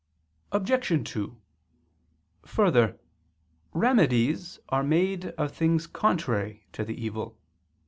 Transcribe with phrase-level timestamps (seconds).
[0.51, 1.03] Obj.
[1.07, 1.39] 2:
[2.47, 2.97] Further,
[3.71, 7.37] remedies are made of things contrary (to the evil).